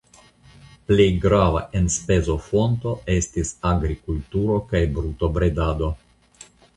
Plej 0.91 1.05
grava 1.25 1.59
enspezofonto 1.81 2.93
estis 3.15 3.51
agrikulturo 3.73 4.57
kaj 4.73 4.81
brutobredado. 4.97 5.91